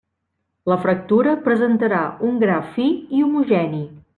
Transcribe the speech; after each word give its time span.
La 0.71 0.77
fractura 0.85 1.35
presentarà 1.49 2.01
un 2.31 2.41
gra 2.45 2.59
fi 2.73 2.89
i 3.19 3.25
homogeni. 3.29 3.87